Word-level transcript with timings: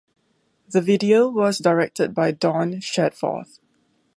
The 0.67 0.81
video 0.81 1.29
was 1.29 1.59
directed 1.59 2.15
by 2.15 2.31
Dawn 2.31 2.77
Shadforth. 2.81 3.59